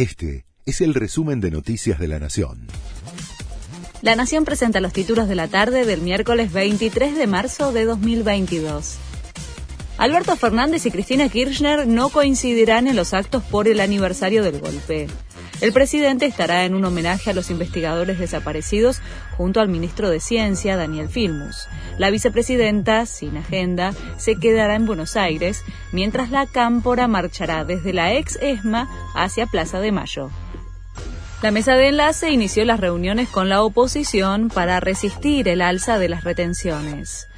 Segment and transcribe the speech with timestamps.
[0.00, 2.68] Este es el resumen de Noticias de la Nación.
[4.00, 8.96] La Nación presenta los títulos de la tarde del miércoles 23 de marzo de 2022.
[9.98, 15.06] Alberto Fernández y Cristina Kirchner no coincidirán en los actos por el aniversario del golpe.
[15.60, 19.00] El presidente estará en un homenaje a los investigadores desaparecidos
[19.36, 21.68] junto al ministro de Ciencia, Daniel Filmus.
[21.98, 25.62] La vicepresidenta, sin agenda, se quedará en Buenos Aires,
[25.92, 30.30] mientras la cámpora marchará desde la ex ESMA hacia Plaza de Mayo.
[31.42, 36.08] La mesa de enlace inició las reuniones con la oposición para resistir el alza de
[36.08, 37.28] las retenciones.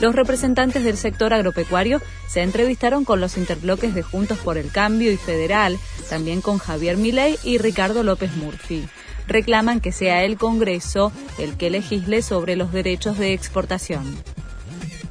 [0.00, 5.12] Los representantes del sector agropecuario se entrevistaron con los interbloques de Juntos por el Cambio
[5.12, 5.78] y Federal,
[6.12, 8.84] también con Javier Milei y Ricardo López Murphy.
[9.26, 14.04] Reclaman que sea el Congreso el que legisle sobre los derechos de exportación.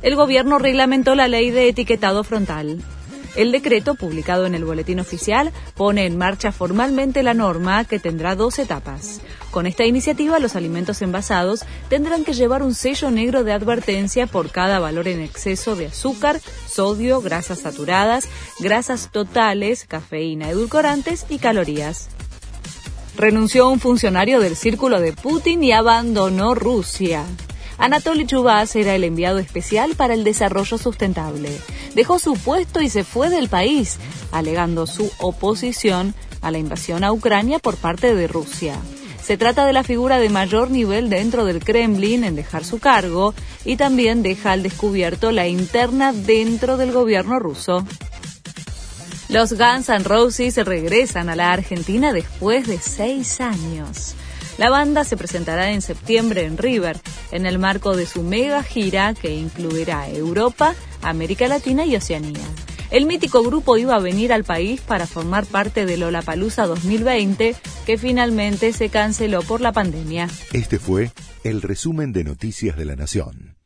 [0.04, 2.84] El gobierno reglamentó la ley de etiquetado frontal.
[3.36, 8.36] El decreto, publicado en el Boletín Oficial, pone en marcha formalmente la norma que tendrá
[8.36, 9.22] dos etapas.
[9.52, 14.52] Con esta iniciativa, los alimentos envasados tendrán que llevar un sello negro de advertencia por
[14.52, 18.28] cada valor en exceso de azúcar, sodio, grasas saturadas,
[18.60, 22.10] grasas totales, cafeína, edulcorantes y calorías.
[23.16, 27.26] Renunció un funcionario del círculo de Putin y abandonó Rusia.
[27.78, 31.50] Anatoly Chubas era el enviado especial para el desarrollo sustentable.
[31.96, 33.98] Dejó su puesto y se fue del país,
[34.32, 38.76] alegando su oposición a la invasión a Ucrania por parte de Rusia.
[39.22, 43.34] Se trata de la figura de mayor nivel dentro del Kremlin en dejar su cargo
[43.66, 47.86] y también deja al descubierto la interna dentro del gobierno ruso.
[49.30, 54.16] Los Guns N' Roses regresan a la Argentina después de seis años.
[54.58, 57.00] La banda se presentará en septiembre en River,
[57.32, 62.46] en el marco de su mega gira que incluirá Europa, América Latina y Oceanía.
[62.92, 67.98] El mítico grupo iba a venir al país para formar parte de Lollapalooza 2020, que
[67.98, 70.28] finalmente se canceló por la pandemia.
[70.52, 71.12] Este fue
[71.46, 73.61] el resumen de Noticias de la Nación.